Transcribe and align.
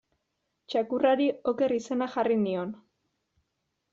Txakurrari 0.73 1.27
Oker 1.51 1.75
izena 1.77 2.09
jarri 2.15 2.39
nion. 2.47 2.75